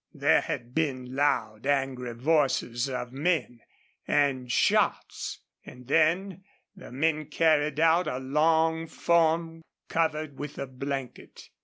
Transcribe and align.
There 0.15 0.41
had 0.41 0.73
been 0.73 1.15
loud, 1.15 1.67
angry 1.67 2.15
voices 2.15 2.89
of 2.89 3.13
men 3.13 3.59
and 4.07 4.51
shots 4.51 5.41
and 5.63 5.87
then 5.87 6.43
the 6.75 6.91
men 6.91 7.25
carried 7.25 7.79
out 7.79 8.07
a 8.07 8.17
long 8.17 8.87
form 8.87 9.61
covered 9.89 10.39
with 10.39 10.57
a 10.57 10.65
blanket. 10.65 11.51